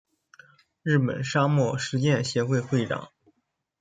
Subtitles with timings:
[0.81, 3.11] 日本沙漠实践协会会长。